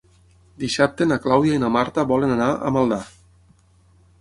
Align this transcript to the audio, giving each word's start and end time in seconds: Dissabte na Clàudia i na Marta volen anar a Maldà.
Dissabte 0.61 1.07
na 1.09 1.17
Clàudia 1.25 1.57
i 1.57 1.61
na 1.65 1.69
Marta 1.75 2.07
volen 2.13 2.33
anar 2.37 2.49
a 2.55 2.73
Maldà. 2.79 2.99